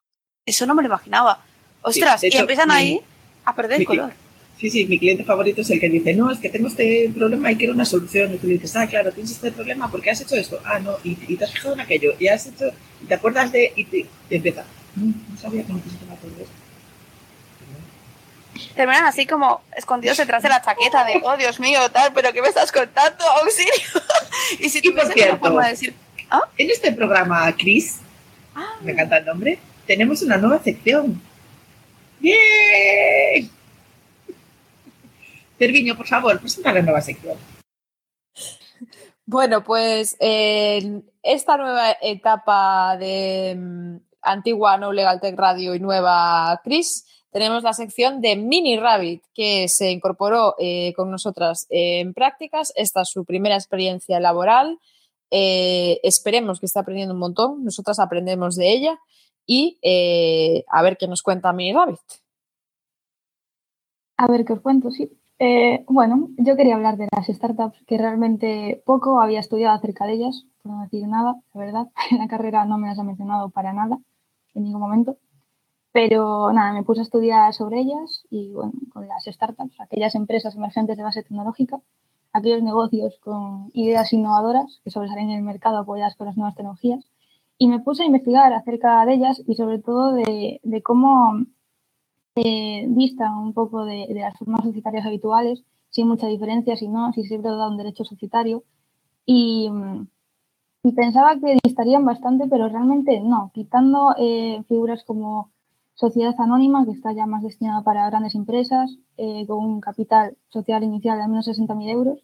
[0.44, 1.42] eso no me lo imaginaba.
[1.82, 3.00] Ostras, y empiezan ahí
[3.44, 4.12] a perder el color.
[4.60, 7.52] Sí, sí, mi cliente favorito es el que dice, no, es que tengo este problema
[7.52, 8.34] y quiero una solución.
[8.34, 10.60] Y tú dices, ah, claro, tienes este problema porque has hecho esto.
[10.64, 12.14] Ah, no, y, te has fijado en aquello.
[12.18, 14.64] Y has hecho, y te acuerdas de, y te, empieza,
[14.96, 16.48] no, no sabía que necesitaba todo esto.
[18.74, 22.42] terminan así como escondidos detrás de la chaqueta de, oh Dios mío, tal, pero ¿qué
[22.42, 23.24] me estás contando?
[23.24, 24.02] Auxilio.
[24.58, 25.94] y si tú por cierto, decir,
[26.30, 26.40] ¿Ah?
[26.56, 27.98] en este programa, Chris,
[28.56, 28.74] ah.
[28.82, 31.22] me encanta el nombre, tenemos una nueva sección.
[32.18, 33.57] ¡Bien!
[35.58, 37.36] Terviño, por favor, presenta la nueva sección.
[39.26, 46.60] Bueno, pues en esta nueva etapa de mm, antigua No Legal Tech Radio y nueva
[46.64, 52.72] Chris, tenemos la sección de Mini Rabbit, que se incorporó eh, con nosotras en prácticas.
[52.74, 54.78] Esta es su primera experiencia laboral.
[55.30, 57.64] Eh, esperemos que esté aprendiendo un montón.
[57.64, 58.98] Nosotras aprendemos de ella.
[59.44, 62.00] Y eh, a ver qué nos cuenta Mini Rabbit.
[64.16, 65.10] A ver qué os cuento, sí.
[65.40, 70.14] Eh, bueno, yo quería hablar de las startups, que realmente poco había estudiado acerca de
[70.14, 71.86] ellas, por no decir nada, la verdad.
[72.10, 73.98] En la carrera no me las ha mencionado para nada,
[74.54, 75.16] en ningún momento.
[75.92, 80.54] Pero nada, me puse a estudiar sobre ellas y bueno, con las startups, aquellas empresas
[80.56, 81.80] emergentes de base tecnológica,
[82.32, 87.04] aquellos negocios con ideas innovadoras que sobresalen en el mercado apoyadas con las nuevas tecnologías.
[87.58, 91.44] Y me puse a investigar acerca de ellas y sobre todo de, de cómo
[92.44, 97.50] eh, un poco de, las formas societarias habituales, sin mucha diferencia, si no, si siempre
[97.50, 98.64] da un derecho societario.
[99.26, 99.70] Y,
[100.96, 105.50] pensaba que distarían bastante, pero realmente no, quitando eh, figuras como
[105.98, 110.84] sociedad anónima, que está ya más destinada para grandes empresas, eh, con un capital social
[110.84, 112.18] inicial de al menos 60.000 euros.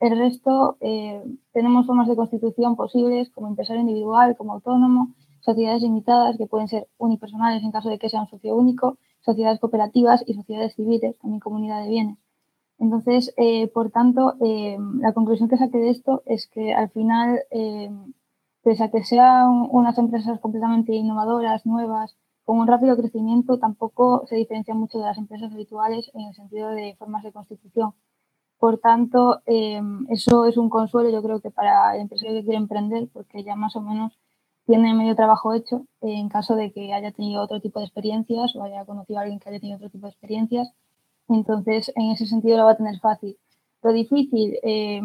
[0.00, 6.38] El resto eh, tenemos formas de constitución posibles como empresario individual, como autónomo, sociedades limitadas
[6.38, 10.34] que pueden ser unipersonales en caso de que sea un socio único, sociedades cooperativas y
[10.34, 12.18] sociedades civiles, también comunidad de bienes.
[12.80, 17.40] Entonces, eh, por tanto, eh, la conclusión que saqué de esto es que al final,
[17.50, 17.90] eh,
[18.62, 24.36] pese a que sean unas empresas completamente innovadoras, nuevas, con un rápido crecimiento, tampoco se
[24.36, 27.92] diferencian mucho de las empresas habituales en el sentido de formas de constitución.
[28.58, 33.08] Por tanto, eso es un consuelo, yo creo que para el empresario que quiere emprender,
[33.12, 34.18] porque ya más o menos
[34.70, 38.62] tiene medio trabajo hecho en caso de que haya tenido otro tipo de experiencias o
[38.62, 40.70] haya conocido a alguien que haya tenido otro tipo de experiencias.
[41.28, 43.36] Entonces, en ese sentido lo va a tener fácil.
[43.82, 45.00] Lo difícil, eh,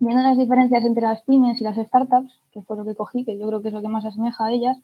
[0.00, 3.38] viendo las diferencias entre las pymes y las startups, que fue lo que cogí, que
[3.38, 4.76] yo creo que es lo que más asemeja a ellas,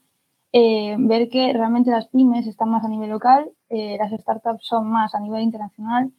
[0.53, 4.87] eh, ver que realmente las pymes están más a nivel local, eh, las startups son
[4.87, 6.13] más a nivel internacional,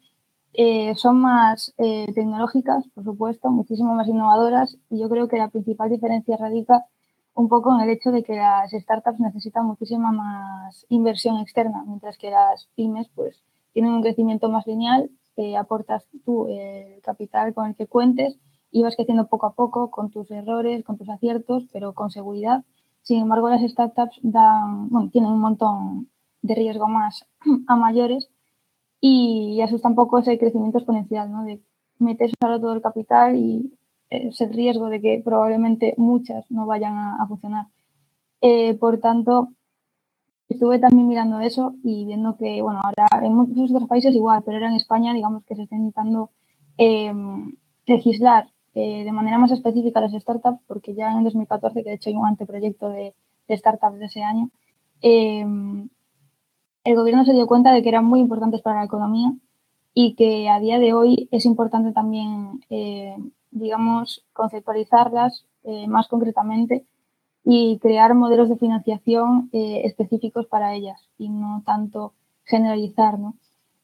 [0.96, 6.38] son más tecnológicas, por supuesto, muchísimo más innovadoras y yo creo que la principal diferencia
[6.38, 6.86] radica
[7.36, 12.18] un poco en el hecho de que las startups necesitan muchísima más inversión externa, mientras
[12.18, 13.44] que las pymes pues
[13.74, 15.10] tienen un crecimiento más lineal,
[15.58, 18.38] aportas tú el capital con el que cuentes
[18.72, 22.64] y vas creciendo poco a poco con tus errores, con tus aciertos, pero con seguridad.
[23.02, 26.10] Sin embargo, las startups dan, bueno, tienen un montón
[26.42, 27.26] de riesgo más
[27.68, 28.30] a mayores
[29.00, 31.44] y asusta un poco ese crecimiento exponencial, ¿no?
[31.44, 31.62] De
[32.00, 33.74] metes solo todo el capital y
[34.14, 37.68] es el riesgo de que probablemente muchas no vayan a, funcionar.
[38.42, 39.50] Eh, por tanto,
[40.50, 44.58] estuve también mirando eso y viendo que, bueno, ahora en muchos otros países igual, pero
[44.58, 46.30] era en España, digamos que se está intentando
[46.78, 51.96] em, legislar eh, de manera más específica las startups, porque ya en 2014, que de
[51.96, 53.14] hecho hay un anteproyecto de,
[53.48, 54.50] de startups de ese año,
[55.02, 55.90] em,
[56.84, 59.34] el gobierno se dio cuenta de que eran muy importantes para la economía
[59.94, 63.16] y que a día de hoy es importante también eh,
[63.54, 66.86] digamos, conceptualizarlas eh, más concretamente
[67.46, 72.14] y crear modelos de financiación eh, específicos para ellas y no tanto
[72.46, 73.36] generalizar, ¿no?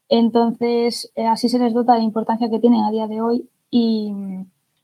[0.09, 3.49] Entonces, eh, así se les dota de la importancia que tienen a día de hoy
[3.69, 4.13] y,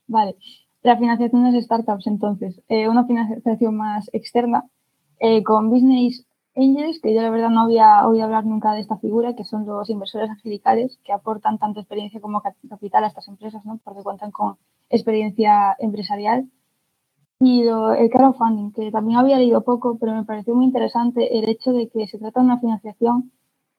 [0.08, 0.36] vale,
[0.84, 4.66] la financiación de las startups, entonces, una financiación más externa
[5.44, 9.36] con business angels, que yo la verdad no había oído hablar nunca de esta figura,
[9.36, 13.80] que son los inversores angelicales que aportan tanto experiencia como capital a estas empresas, ¿no?
[13.84, 14.58] Porque cuentan con
[14.90, 16.50] experiencia empresarial.
[17.40, 21.74] Y el crowdfunding, que también había leído poco, pero me pareció muy interesante el hecho
[21.74, 23.32] de que se trata de una financiación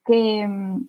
[0.05, 0.89] que mm,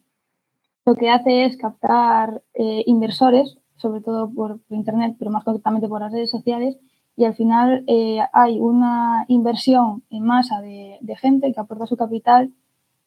[0.85, 6.01] lo que hace es captar eh, inversores, sobre todo por, Internet, pero más concretamente por
[6.01, 6.77] las redes sociales,
[7.15, 12.53] y al final eh, hay una inversión en masa de, gente que aporta su capital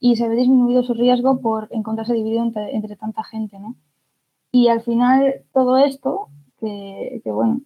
[0.01, 3.59] y se ve disminuido su riesgo por encontrarse dividido entre, entre tanta gente.
[3.59, 3.77] ¿no?
[4.51, 6.29] Y al final todo esto
[6.61, 7.61] que, bueno,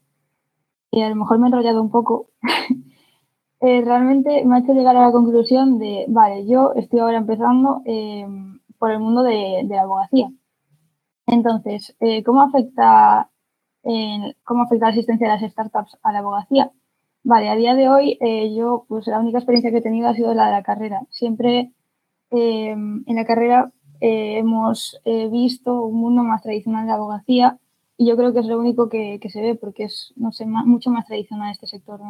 [0.90, 2.28] y a lo mejor me he enrollado un poco,
[3.60, 7.82] eh, realmente me ha hecho llegar a la conclusión de, vale, yo estoy ahora empezando
[7.84, 8.24] eh,
[8.78, 10.30] por el mundo de, la abogacía.
[11.26, 13.30] Entonces, eh, ¿cómo, afecta,
[14.44, 16.70] ¿cómo afecta la asistencia de las startups a la abogacía?
[17.24, 18.18] Vale, a día de hoy
[18.54, 21.00] yo, pues la única experiencia que he tenido ha sido la de la carrera.
[21.08, 21.72] Siempre
[22.30, 27.58] en la carrera hemos visto un mundo más tradicional de abogacía
[27.96, 30.90] y yo creo que es lo único que, se ve porque es, no sé, mucho
[30.90, 32.00] más tradicional este sector.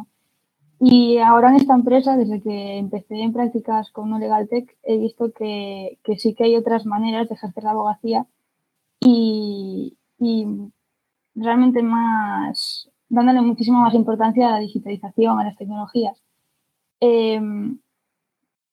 [0.79, 4.97] Y ahora en esta empresa, desde que empecé en prácticas con no Legal Tech, he
[4.97, 8.27] visto que, sí que hay otras maneras de ejercer la abogacía
[8.99, 9.97] y,
[11.35, 16.21] realmente más, dándole muchísima más importancia a la digitalización, a las tecnologías.
[16.99, 17.79] Em,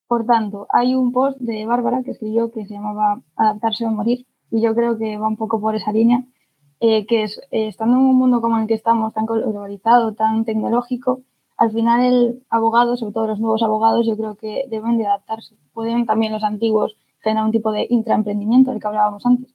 [0.06, 4.26] por tanto, hay un post de Bárbara que escribió que se llamaba Adaptarse o morir
[4.50, 6.24] y yo creo que va un poco por esa línea,
[6.84, 10.44] eh, que es, eh, estando en un mundo como el que estamos, tan globalizado, tan
[10.44, 11.22] tecnológico,
[11.56, 15.54] al final el abogado, sobre todo los nuevos abogados, yo creo que deben de adaptarse.
[15.72, 19.54] Pueden también los antiguos generar un tipo de intraemprendimiento del que hablábamos antes,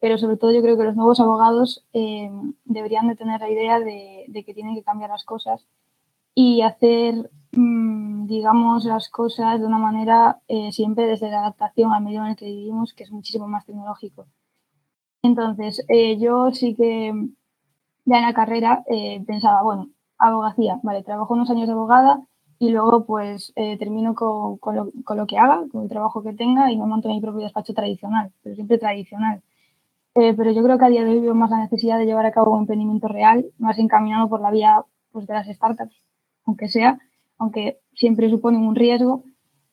[0.00, 2.30] pero sobre todo yo creo que los nuevos abogados eh,
[2.66, 5.66] deberían de tener la idea de, que tienen que cambiar las cosas
[6.34, 10.40] y hacer mm, digamos, las cosas de una manera
[10.72, 14.26] siempre desde la adaptación al medio en el que vivimos, que es muchísimo más tecnológico.
[15.26, 17.12] Entonces, eh, yo sí que
[18.04, 22.20] ya en la carrera eh, pensaba, bueno, abogacía, vale, trabajo unos años de abogada
[22.58, 26.32] y luego pues termino con, con, lo, con, lo, que haga, con el trabajo que
[26.32, 29.42] tenga y me monto mi propio despacho tradicional, pero siempre tradicional.
[30.14, 32.32] pero yo creo que a día de hoy veo más la necesidad de llevar a
[32.32, 35.94] cabo un emprendimiento real, más encaminado por la vía pues, de las startups,
[36.46, 36.98] aunque sea,
[37.36, 39.24] aunque siempre suponen un riesgo,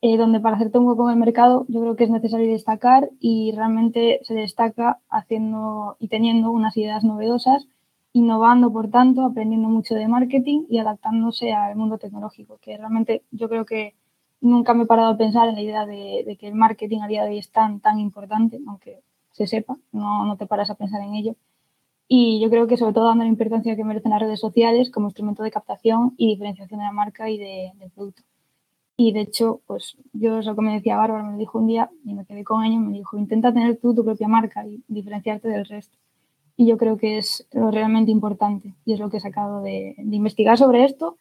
[0.05, 3.09] eh, donde para hacerte un hueco en el mercado yo creo que es necesario destacar
[3.21, 7.69] y realmente se destaca haciendo y teniendo unas ideas novedosas,
[8.11, 13.47] innovando por tanto, aprendiendo mucho de marketing y adaptándose al mundo tecnológico, que realmente yo
[13.47, 13.95] creo que
[14.41, 17.23] nunca me he parado a pensar en la idea de, que el marketing a día
[17.23, 18.99] de hoy es tan, tan importante, aunque
[19.31, 21.37] se sepa, no, no te paras a pensar en ello.
[22.09, 25.07] Y yo creo que sobre todo dando la importancia que merecen las redes sociales como
[25.07, 28.23] instrumento de captación y diferenciación de la marca y del producto.
[28.95, 31.67] Y de hecho, pues yo es lo que me decía Bárbara, me lo dijo un
[31.67, 34.83] día y me quedé con ella, me dijo, intenta tener tú tu propia marca y
[34.87, 35.97] diferenciarte del resto.
[36.55, 39.95] Y yo creo que es lo realmente importante y es lo que he sacado de,
[39.97, 41.17] investigar sobre esto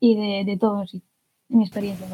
[0.00, 1.02] y de, todo, sí,
[1.48, 2.06] mi experiencia.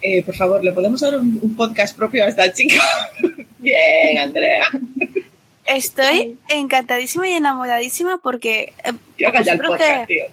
[0.00, 2.80] Eh, por favor, ¿le podemos dar un, un podcast propio a esta chica?
[3.58, 4.64] Bien, Andrea.
[5.64, 8.72] Estoy encantadísima y enamoradísima porque...
[8.84, 10.24] Eh, Yo el podcast, tío.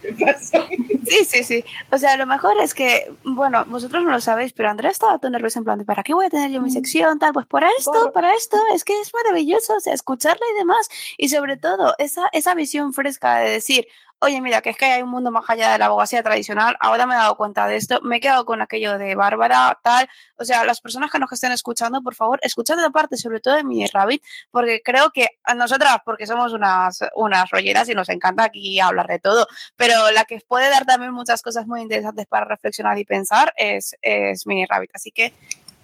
[1.10, 1.66] Sí, sí, sí.
[1.92, 5.32] O sea, lo mejor es que, bueno, vosotros no lo sabéis, pero Andrea estaba todo
[5.32, 7.20] nerviosa en plan de ¿para qué voy a tener yo mi sección?
[7.20, 10.90] Tal, pues para esto, para esto, es que es maravilloso, o sea, escucharla y demás.
[11.18, 13.88] Y sobre todo, esa, esa visión fresca de decir,
[14.20, 17.06] oye, mira, que es que hay un mundo más allá de la abogacía tradicional, ahora
[17.06, 20.46] me he dado cuenta de esto, me he quedado con aquello de Bárbara, tal, o
[20.46, 23.64] sea, las personas que nos estén escuchando, por favor, escuchad la parte, sobre todo de
[23.64, 28.44] Mini Rabbit, porque creo que a nosotras, porque somos unas, unas rolleras y nos encanta
[28.44, 32.46] aquí hablar de todo, pero la que puede dar también muchas cosas muy interesantes para
[32.46, 35.34] reflexionar y pensar es, es Mini Rabbit, así que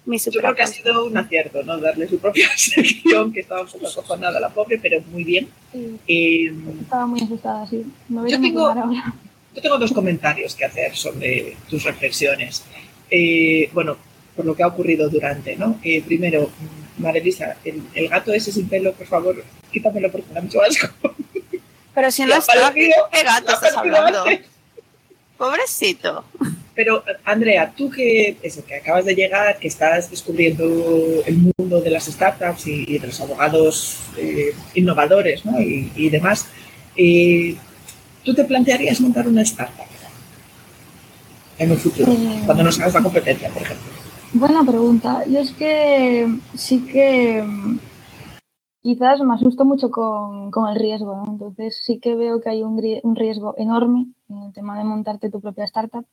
[0.06, 1.78] yo creo que ha sido un acierto, ¿no?
[1.78, 5.50] Darle su propia sección, que estaba un poco acojonada la pobre, pero muy bien.
[6.08, 7.86] Eh, estaba muy asustada, sí.
[8.10, 8.74] yo, tengo,
[9.56, 12.64] yo tengo dos comentarios que hacer sobre tus reflexiones.
[13.10, 13.98] Eh, bueno,
[14.36, 15.80] por lo que ha ocurrido durante, ¿no?
[15.84, 16.52] Eh, primero,
[16.98, 20.88] Marelisa, el, el, gato ese sin pelo, por favor, quítamelo porque me ha mucho asco.
[21.96, 22.92] Pero si no está, ¿qué
[23.24, 24.26] gato estás hablando?
[25.38, 26.26] Pobrecito.
[26.76, 30.66] Pero, Andrea, tú que, eso, que acabas de llegar, que estás descubriendo
[31.26, 35.60] el mundo de las startups y, de los abogados eh, innovadores ¿no?
[35.62, 36.48] y, demás,
[36.98, 37.56] eh,
[38.26, 39.86] ¿tú te plantearías montar una startup
[41.58, 43.86] en un futuro, eh, cuando nos hagas la competencia, por ejemplo?
[44.34, 45.24] Buena pregunta.
[45.26, 47.42] Yo es que sí que
[48.82, 53.16] quizás me asusto mucho con, el riesgo, entonces sí que veo que hay un, un
[53.16, 56.06] riesgo enorme en el tema de montarte tu propia startup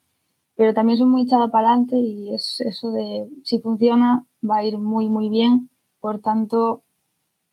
[0.63, 4.65] pero también soy muy echada para adelante y es eso de si funciona va a
[4.65, 5.71] ir muy, muy bien.
[5.99, 6.85] Por tanto,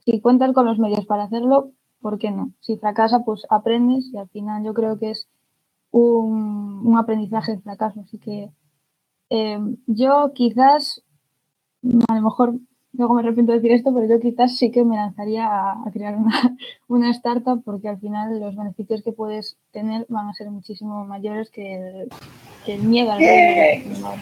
[0.06, 2.52] si cuentas con los medios para hacerlo, ¿por qué no?
[2.60, 5.28] Si fracasa, pues aprendes y al final yo creo que es
[5.90, 8.02] un, un aprendizaje de fracaso.
[8.02, 8.52] Así que
[9.32, 11.02] eh, yo quizás,
[12.10, 12.60] a lo mejor
[12.94, 16.16] luego me arrepiento de decir esto, pero yo quizás sí que me lanzaría a, crear
[16.16, 16.56] una,
[16.88, 21.50] una, startup porque al final los beneficios que puedes tener van a ser muchísimo mayores
[21.50, 22.10] que el,
[22.74, 23.20] el miedo al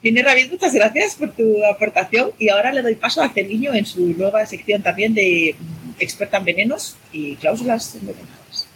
[0.00, 3.86] Tiene Rabiz, muchas gracias por tu aportación y ahora le doy paso a Celiño en
[3.86, 5.56] su nueva sección también de
[5.98, 8.68] experta en venenos y cláusulas envenenadas.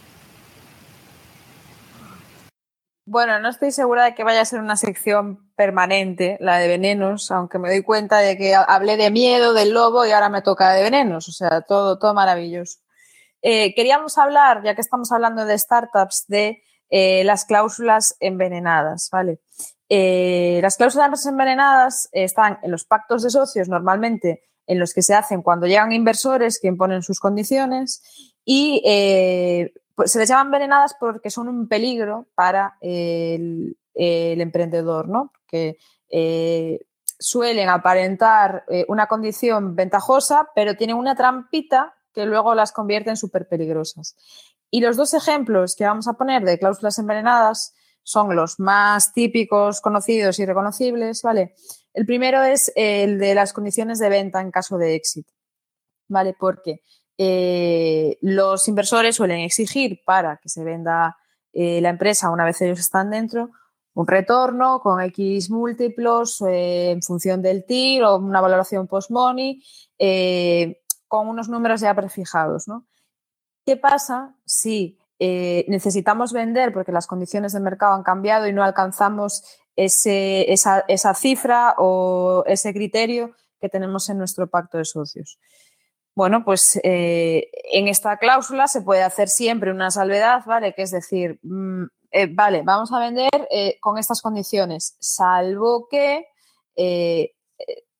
[3.05, 7.29] Bueno, no estoy segura de que vaya a ser una sección permanente, la de venenos,
[7.31, 10.73] aunque me doy cuenta de que hablé de miedo, del lobo y ahora me toca
[10.73, 12.79] de venenos, o sea, todo, todo maravilloso.
[13.41, 19.39] Eh, queríamos hablar, ya que estamos hablando de startups, de eh, las cláusulas envenenadas, ¿vale?
[19.89, 25.15] Eh, las cláusulas envenenadas están en los pactos de socios normalmente en los que se
[25.15, 28.03] hacen cuando llegan inversores que imponen sus condiciones
[28.45, 28.83] y
[29.95, 35.31] pues se les llaman envenenadas porque son un peligro para el, emprendedor, ¿no?
[35.47, 35.77] Que
[36.09, 36.79] eh,
[37.17, 43.47] suelen aparentar una condición ventajosa, pero tienen una trampita que luego las convierte en súper
[43.47, 44.15] peligrosas.
[44.71, 49.81] Y los dos ejemplos que vamos a poner de cláusulas envenenadas son los más típicos,
[49.81, 51.53] conocidos y reconocibles, ¿vale?
[51.93, 55.33] El primero es el de las condiciones de venta en caso de éxito,
[56.07, 56.35] ¿vale?
[56.39, 56.81] Porque
[57.17, 61.17] eh, los inversores suelen exigir para que se venda
[61.51, 63.49] eh, la empresa una vez ellos están dentro
[63.93, 69.61] un retorno con X múltiplos eh, en función del TIR o una valoración post-money
[71.09, 72.85] con unos números ya prefijados, ¿no?
[73.65, 78.63] ¿Qué pasa si eh, necesitamos vender porque las condiciones de mercado han cambiado y no
[78.63, 79.43] alcanzamos
[79.75, 85.37] esa, cifra o ese criterio que tenemos en nuestro pacto de socios.
[86.15, 90.73] Bueno, pues eh, en esta cláusula se puede hacer siempre una salvedad, ¿vale?
[90.73, 93.29] Que es decir, mm, eh, vale, vamos a vender
[93.81, 96.27] con estas condiciones, salvo que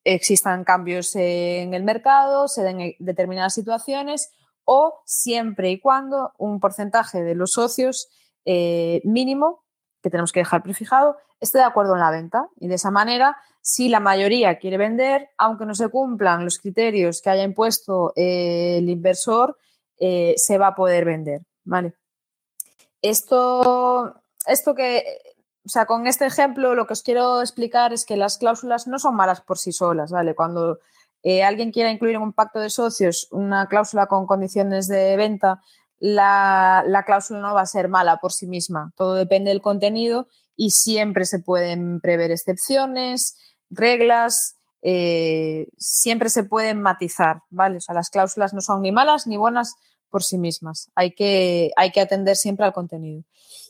[0.04, 4.32] existan cambios en el mercado, se den determinadas situaciones
[4.66, 8.10] o siempre y cuando un porcentaje de los socios
[8.45, 9.64] eh, mínimo
[10.02, 12.50] que tenemos que dejar prefijado esté de acuerdo en la venta.
[12.60, 17.22] Y de esa manera, si la mayoría quiere vender, aunque no se cumplan los criterios
[17.22, 19.58] que haya impuesto eh, el inversor,
[19.97, 21.41] eh, se va a poder vender.
[21.64, 21.93] ¿vale?
[23.02, 25.04] Esto, esto que,
[25.66, 28.99] o sea, con este ejemplo lo que os quiero explicar es que las cláusulas no
[28.99, 30.36] son malas por sí solas, ¿vale?
[30.36, 30.80] Cuando
[31.22, 35.62] eh, alguien quiera incluir en un pacto de socios una cláusula con condiciones de venta,
[35.99, 38.93] la, cláusula no va a ser mala por sí misma.
[38.95, 43.38] Todo depende del contenido y siempre se pueden prever excepciones,
[43.70, 47.80] reglas, eh, siempre se pueden matizar, ¿vale?
[47.93, 49.76] Las cláusulas no son ni malas ni buenas
[50.10, 50.89] por sí mismas.
[50.95, 53.24] Hay que, hay que atender siempre al contenido.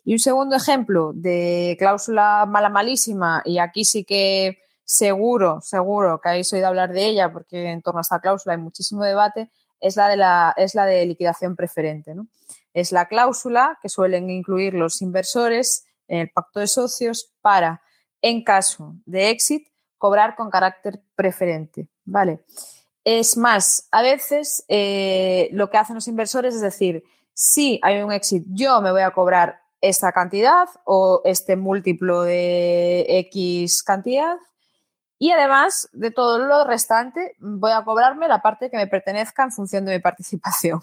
[0.04, 6.30] Y un segundo ejemplo de cláusula mala malísima, y aquí sí que seguro, seguro que
[6.30, 9.96] habéis oído hablar de ella, porque en torno a esta cláusula hay muchísimo debate, es
[9.96, 12.16] la de, la, es la de liquidación preferente.
[12.16, 12.28] ¿no?
[12.74, 17.82] Es la cláusula que suelen incluir los inversores en el pacto de socios para,
[18.22, 21.88] en caso de éxito, cobrar con carácter preferente.
[22.04, 22.44] ¿vale?
[23.04, 28.12] Es más, a veces eh, lo que hacen los inversores es decir, si hay un
[28.12, 34.38] éxito, yo me voy a cobrar esta cantidad o este múltiplo de X cantidad
[35.18, 39.52] y además de todo lo restante, voy a cobrarme la parte que me pertenezca en
[39.52, 40.80] función de mi participación.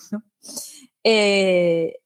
[1.09, 2.01] Eh,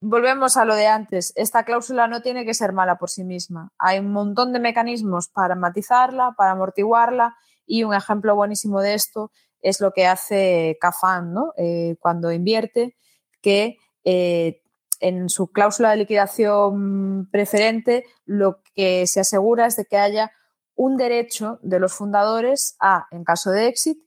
[0.00, 1.32] volvemos a lo de antes.
[1.34, 3.72] Esta cláusula no tiene que ser mala por sí misma.
[3.78, 7.34] Hay un montón de mecanismos para matizarla, para amortiguarla
[7.66, 9.32] y un ejemplo buenísimo de esto
[9.62, 11.54] es lo que hace Cafán ¿no?
[11.56, 12.96] Eh, cuando invierte,
[13.40, 14.62] que eh,
[15.04, 20.32] en su cláusula de liquidación preferente lo que se asegura es de que haya
[20.76, 24.02] un derecho de los fundadores a, en caso de éxito,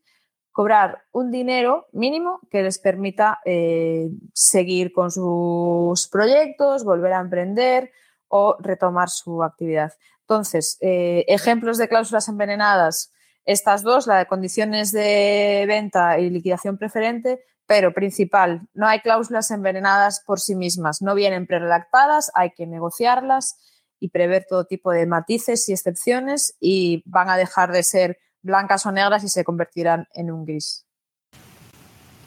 [0.52, 7.92] cobrar un dinero mínimo que les permita eh, seguir con sus proyectos, volver a emprender
[8.28, 9.94] o retomar su actividad.
[10.22, 13.14] Entonces, eh, ejemplos de cláusulas envenenadas,
[13.46, 19.52] estas dos, la de condiciones de venta y liquidación preferente, pero principal, no hay cláusulas
[19.52, 23.58] envenenadas por sí mismas, no vienen preredactadas, hay que negociarlas
[24.00, 28.86] y prever todo tipo de matices y excepciones y van a dejar de ser blancas
[28.86, 30.86] o negras y se convertirán en un gris.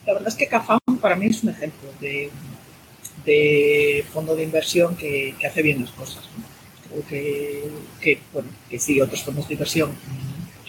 [0.07, 2.30] La verdad es que CAFAM para mí es un ejemplo de,
[4.12, 6.28] fondo de inversión que, hace bien las cosas.
[6.88, 7.07] Creo
[8.01, 9.97] que, bueno, que si otros fondos de inversión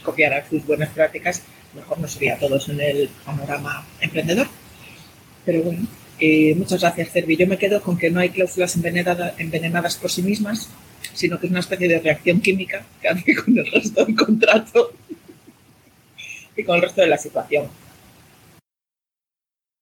[0.03, 1.43] copiaran sus buenas prácticas,
[1.73, 4.47] mejor no sería todos en el panorama emprendedor.
[5.45, 5.87] Pero bueno,
[6.19, 7.35] eh, muchas gracias, Cervi.
[7.35, 10.69] Yo me quedo con que no hay cláusulas envenenadas por sí mismas,
[11.13, 14.91] sino que es una especie de reacción química que hace con el resto del contrato
[16.55, 17.67] y con el resto de la situación.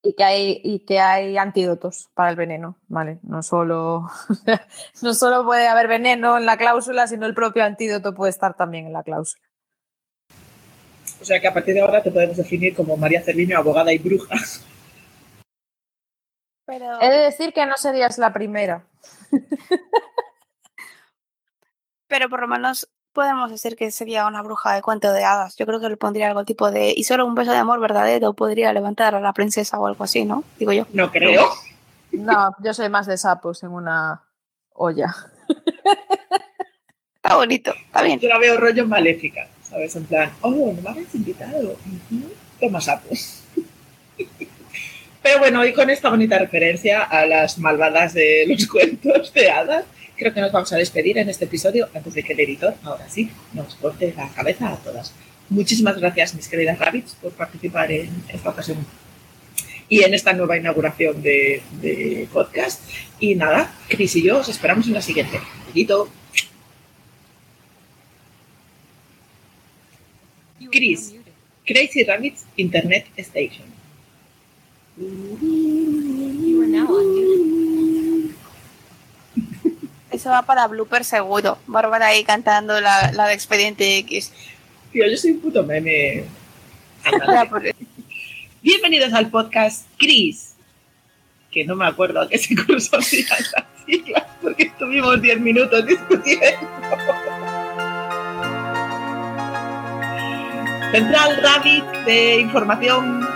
[0.02, 3.18] Y que hay, y que hay antídotos para el veneno, ¿vale?
[3.22, 4.08] No solo,
[5.02, 8.86] no solo puede haber veneno en la cláusula, sino el propio antídoto puede estar también
[8.86, 9.44] en la cláusula.
[11.20, 13.98] O sea que a partir de ahora te podemos definir como María Cerviño, abogada y
[13.98, 14.36] bruja.
[17.00, 18.84] He de decir que no serías la primera.
[22.06, 25.56] Pero por lo menos podemos decir que sería una bruja de cuento de hadas.
[25.56, 26.92] Yo creo que le pondría algo tipo de.
[26.96, 30.24] Y solo un beso de amor verdadero podría levantar a la princesa o algo así,
[30.24, 30.44] ¿no?
[30.58, 30.86] Digo yo.
[30.92, 31.48] No creo.
[32.12, 34.24] No, yo soy más de sapos en una
[34.72, 35.14] olla.
[37.22, 38.18] Está bonito, está bien.
[38.18, 39.94] Yo la veo rollo maléfica, ¿sabes?
[39.94, 41.76] En plan, oh, no me habéis invitado.
[42.58, 43.39] Toma sapos.
[45.22, 49.84] Pero bueno, y con esta bonita referencia a las malvadas de los cuentos de hadas,
[50.16, 53.08] creo que nos vamos a despedir en este episodio antes de que el editor, ahora
[53.08, 55.14] sí, nos corte la cabeza a todas.
[55.48, 58.78] Muchísimas gracias, mis queridas rabbits, por participar en esta ocasión
[59.88, 62.80] y en esta nueva inauguración de, podcast.
[63.18, 65.40] Y nada, Cris y yo os esperamos en la siguiente.
[65.66, 66.08] Besito.
[70.70, 71.14] Chris,
[71.66, 73.79] Crazy Rabbits Internet Station.
[80.10, 81.56] Eso va para blooper seguro.
[81.66, 84.30] Bárbara ahí cantando la, la de Expediente X.
[84.92, 86.24] Tío, yo soy un puto meme.
[88.62, 90.52] Bienvenidos al podcast Chris,
[91.50, 93.56] que no me acuerdo a qué se cursó las siglas,
[94.42, 96.68] porque estuvimos 10 minutos discutiendo.
[100.92, 103.29] Central Rabbit de información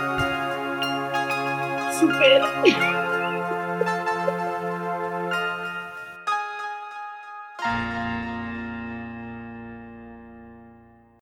[1.99, 3.04] super